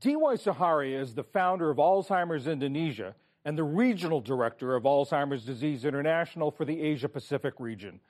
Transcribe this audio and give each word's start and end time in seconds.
D.Y. 0.00 0.34
Suharya 0.34 1.00
is 1.00 1.14
the 1.14 1.24
founder 1.24 1.70
of 1.70 1.78
Alzheimer's 1.78 2.46
Indonesia 2.46 3.14
and 3.46 3.56
the 3.56 3.64
regional 3.64 4.20
director 4.20 4.76
of 4.76 4.82
Alzheimer's 4.82 5.44
Disease 5.44 5.86
International 5.86 6.50
for 6.50 6.66
the 6.66 6.82
Asia 6.82 7.08
Pacific 7.08 7.54
region. 7.58 8.00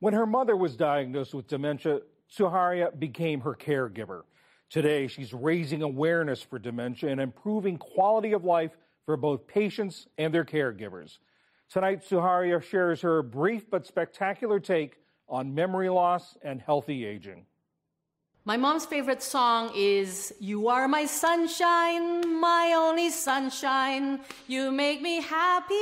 When 0.00 0.14
her 0.14 0.26
mother 0.26 0.56
was 0.56 0.76
diagnosed 0.76 1.34
with 1.34 1.46
dementia, 1.46 2.00
Suharya 2.28 2.98
became 2.98 3.40
her 3.42 3.54
caregiver. 3.54 4.22
Today, 4.68 5.06
she's 5.06 5.32
raising 5.32 5.82
awareness 5.82 6.42
for 6.42 6.58
dementia 6.58 7.10
and 7.10 7.20
improving 7.20 7.76
quality 7.76 8.32
of 8.32 8.44
life 8.44 8.76
for 9.06 9.16
both 9.16 9.46
patients 9.46 10.08
and 10.18 10.34
their 10.34 10.44
caregivers. 10.44 11.18
Tonight, 11.70 12.02
Suharya 12.02 12.60
shares 12.60 13.00
her 13.02 13.22
brief 13.22 13.70
but 13.70 13.86
spectacular 13.86 14.58
take 14.58 14.96
on 15.28 15.54
memory 15.54 15.88
loss 15.88 16.36
and 16.42 16.60
healthy 16.60 17.04
aging. 17.04 17.46
My 18.44 18.56
mom's 18.56 18.86
favorite 18.86 19.22
song 19.22 19.72
is 19.74 20.32
You 20.40 20.68
Are 20.68 20.88
My 20.88 21.04
Sunshine, 21.04 22.40
My 22.40 22.72
Only 22.74 23.10
Sunshine. 23.10 24.20
You 24.46 24.70
make 24.70 25.02
me 25.02 25.20
happy 25.20 25.74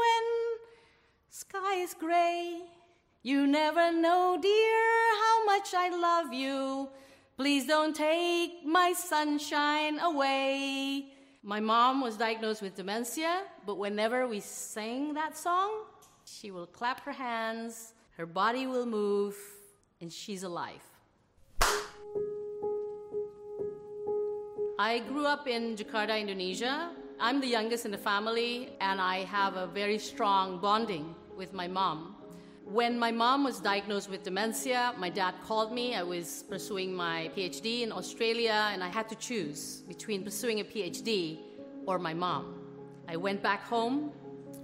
when 0.00 0.24
sky 1.28 1.74
is 1.76 1.94
gray. 1.94 2.62
You 3.22 3.46
never 3.46 3.92
know, 3.92 4.38
dear, 4.40 4.80
how 5.24 5.44
much 5.44 5.74
I 5.74 5.90
love 5.90 6.32
you. 6.32 6.88
Please 7.36 7.66
don't 7.66 7.94
take 7.94 8.66
my 8.66 8.92
sunshine 8.92 10.00
away. 10.00 11.12
My 11.44 11.60
mom 11.60 12.00
was 12.00 12.16
diagnosed 12.16 12.60
with 12.60 12.74
dementia, 12.74 13.42
but 13.64 13.76
whenever 13.78 14.26
we 14.26 14.40
sing 14.40 15.14
that 15.14 15.36
song, 15.36 15.70
she 16.24 16.50
will 16.50 16.66
clap 16.66 17.00
her 17.04 17.12
hands, 17.12 17.92
her 18.16 18.26
body 18.26 18.66
will 18.66 18.86
move, 18.86 19.36
and 20.00 20.12
she's 20.12 20.42
alive. 20.42 20.82
I 24.80 25.00
grew 25.00 25.26
up 25.26 25.48
in 25.48 25.74
Jakarta, 25.74 26.20
Indonesia. 26.20 26.90
I'm 27.18 27.40
the 27.40 27.48
youngest 27.48 27.84
in 27.84 27.90
the 27.90 27.98
family, 27.98 28.68
and 28.80 29.00
I 29.00 29.24
have 29.24 29.56
a 29.56 29.66
very 29.66 29.98
strong 29.98 30.60
bonding 30.60 31.16
with 31.36 31.52
my 31.52 31.66
mom. 31.66 32.14
When 32.64 32.96
my 32.96 33.10
mom 33.10 33.42
was 33.42 33.58
diagnosed 33.58 34.08
with 34.08 34.22
dementia, 34.22 34.94
my 34.96 35.10
dad 35.10 35.34
called 35.44 35.72
me. 35.72 35.96
I 35.96 36.04
was 36.04 36.44
pursuing 36.48 36.94
my 36.94 37.28
PhD 37.36 37.82
in 37.82 37.90
Australia, 37.90 38.70
and 38.72 38.84
I 38.84 38.86
had 38.86 39.08
to 39.08 39.16
choose 39.16 39.82
between 39.88 40.22
pursuing 40.22 40.60
a 40.60 40.64
PhD 40.64 41.40
or 41.84 41.98
my 41.98 42.14
mom. 42.14 42.62
I 43.08 43.16
went 43.16 43.42
back 43.42 43.64
home. 43.64 44.12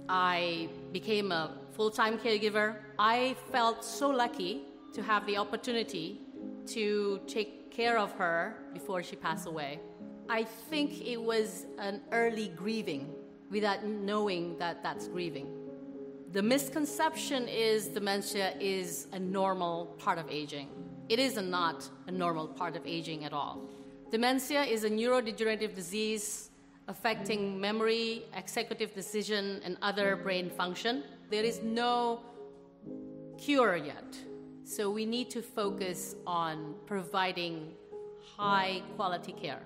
I 0.07 0.69
became 0.93 1.33
a 1.33 1.57
full 1.73 1.91
time 1.91 2.17
caregiver. 2.19 2.77
I 2.97 3.35
felt 3.51 3.83
so 3.83 4.07
lucky 4.11 4.61
to 4.93 5.03
have 5.03 5.25
the 5.25 5.35
opportunity 5.35 6.21
to 6.67 7.19
take 7.27 7.69
care 7.69 7.97
of 7.97 8.13
her 8.13 8.55
before 8.71 9.03
she 9.03 9.17
passed 9.17 9.45
away. 9.45 9.81
I 10.27 10.43
think 10.43 11.05
it 11.05 11.21
was 11.21 11.65
an 11.77 12.01
early 12.11 12.47
grieving 12.49 13.13
without 13.51 13.85
knowing 13.85 14.57
that 14.57 14.81
that's 14.81 15.07
grieving. 15.07 15.47
The 16.31 16.41
misconception 16.41 17.47
is 17.47 17.87
dementia 17.87 18.53
is 18.59 19.07
a 19.13 19.19
normal 19.19 19.95
part 19.99 20.17
of 20.17 20.29
aging. 20.29 20.69
It 21.09 21.19
is 21.19 21.37
not 21.37 21.87
a 22.07 22.11
normal 22.11 22.47
part 22.47 22.75
of 22.75 22.85
aging 22.85 23.23
at 23.23 23.33
all. 23.33 23.61
Dementia 24.09 24.63
is 24.63 24.83
a 24.83 24.89
neurodegenerative 24.89 25.75
disease 25.75 26.49
affecting 26.87 27.59
memory, 27.59 28.23
executive 28.35 28.93
decision, 28.93 29.61
and 29.63 29.77
other 29.81 30.15
brain 30.15 30.49
function. 30.49 31.03
There 31.29 31.43
is 31.43 31.61
no 31.61 32.21
cure 33.37 33.75
yet. 33.75 34.17
So 34.63 34.89
we 34.89 35.05
need 35.05 35.29
to 35.31 35.41
focus 35.41 36.15
on 36.25 36.75
providing 36.87 37.73
high 38.35 38.81
quality 38.95 39.31
care. 39.31 39.61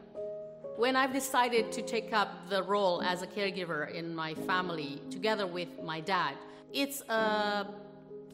When 0.79 0.95
I've 0.95 1.11
decided 1.11 1.73
to 1.73 1.81
take 1.81 2.13
up 2.13 2.47
the 2.49 2.63
role 2.63 3.01
as 3.01 3.21
a 3.21 3.27
caregiver 3.27 3.93
in 3.93 4.15
my 4.15 4.33
family 4.33 5.01
together 5.11 5.45
with 5.45 5.67
my 5.83 5.99
dad, 5.99 6.35
it's 6.71 7.01
a 7.09 7.67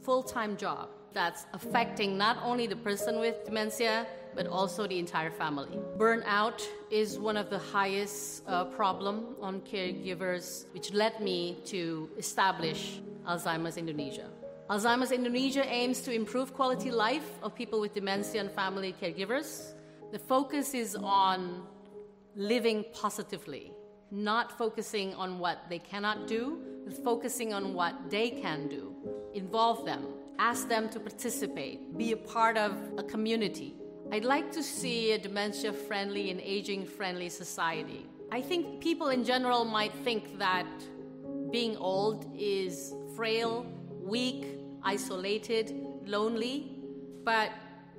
full 0.04 0.22
time 0.22 0.56
job 0.56 0.90
that's 1.12 1.48
affecting 1.54 2.20
not 2.20 2.38
only 2.44 2.68
the 2.68 2.76
person 2.76 3.20
with 3.20 3.44
dementia, 3.46 4.06
but 4.36 4.46
also 4.46 4.86
the 4.86 5.00
entire 5.00 5.32
family. 5.32 5.80
Burnout 5.98 6.62
is 6.92 7.18
one 7.18 7.36
of 7.36 7.50
the 7.50 7.58
highest 7.58 8.44
uh, 8.46 8.66
problem 8.66 9.36
on 9.42 9.62
caregivers, 9.62 10.66
which 10.72 10.94
led 10.94 11.20
me 11.22 11.58
to 11.66 12.08
establish 12.16 13.02
Alzheimer's 13.28 13.78
Indonesia. 13.78 14.30
Alzheimer's 14.70 15.12
Indonesia 15.12 15.66
aims 15.66 16.02
to 16.02 16.14
improve 16.14 16.54
quality 16.54 16.92
life 16.92 17.28
of 17.42 17.56
people 17.56 17.82
with 17.82 17.96
dementia 17.96 18.40
and 18.40 18.52
family 18.52 18.94
caregivers. 19.02 19.74
The 20.12 20.20
focus 20.20 20.76
is 20.76 20.96
on 20.96 21.66
living 22.36 22.86
positively, 22.94 23.72
not 24.12 24.58
focusing 24.58 25.14
on 25.16 25.40
what 25.40 25.60
they 25.70 25.80
cannot 25.80 26.28
do, 26.28 26.60
but 26.86 27.04
focusing 27.04 27.54
on 27.54 27.74
what 27.74 28.10
they 28.10 28.30
can 28.30 28.68
do. 28.68 28.94
Involve 29.34 29.86
them, 29.86 30.06
ask 30.38 30.68
them 30.68 30.90
to 30.90 31.00
participate, 31.00 31.98
be 31.98 32.12
a 32.12 32.18
part 32.18 32.58
of 32.58 32.78
a 32.98 33.04
community. 33.04 33.76
I'd 34.12 34.26
like 34.26 34.52
to 34.52 34.62
see 34.62 35.14
a 35.14 35.18
dementia 35.18 35.74
friendly 35.74 36.30
and 36.30 36.40
aging 36.42 36.86
friendly 36.86 37.30
society. 37.30 38.06
I 38.32 38.42
think 38.42 38.82
people 38.82 39.10
in 39.10 39.24
general 39.24 39.66
might 39.66 39.94
think 40.04 40.38
that 40.38 40.68
being 41.52 41.78
old 41.78 42.30
is 42.38 42.94
frail, 43.16 43.66
weak, 44.02 44.46
isolated, 44.84 45.74
lonely, 46.06 46.72
but 47.24 47.50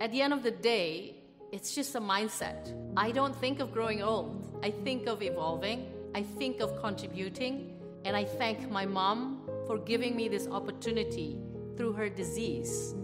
at 0.00 0.12
the 0.12 0.20
end 0.20 0.32
of 0.32 0.42
the 0.42 0.50
day, 0.50 1.16
it's 1.52 1.74
just 1.74 1.94
a 1.94 2.00
mindset. 2.00 2.72
I 2.98 3.10
don't 3.10 3.36
think 3.36 3.60
of 3.60 3.72
growing 3.72 4.02
old. 4.02 4.58
I 4.62 4.70
think 4.70 5.06
of 5.06 5.22
evolving. 5.22 5.92
I 6.14 6.22
think 6.22 6.60
of 6.60 6.80
contributing. 6.80 7.74
And 8.06 8.16
I 8.16 8.24
thank 8.24 8.70
my 8.70 8.86
mom 8.86 9.42
for 9.66 9.76
giving 9.76 10.16
me 10.16 10.28
this 10.28 10.48
opportunity 10.48 11.36
through 11.76 11.92
her 11.92 12.08
disease 12.08 12.94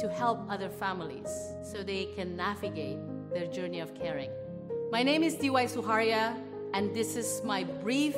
to 0.00 0.08
help 0.08 0.48
other 0.48 0.68
families 0.68 1.28
so 1.64 1.82
they 1.82 2.04
can 2.14 2.36
navigate 2.36 2.98
their 3.32 3.46
journey 3.46 3.80
of 3.80 3.96
caring. 3.96 4.30
My 4.92 5.02
name 5.02 5.24
is 5.24 5.34
D.Y. 5.34 5.64
Suharya, 5.64 6.40
and 6.72 6.94
this 6.94 7.16
is 7.16 7.42
my 7.44 7.64
brief 7.64 8.16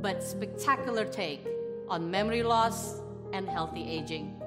but 0.00 0.22
spectacular 0.22 1.04
take 1.04 1.44
on 1.88 2.08
memory 2.08 2.44
loss 2.44 3.00
and 3.32 3.48
healthy 3.48 3.82
aging. 3.88 4.40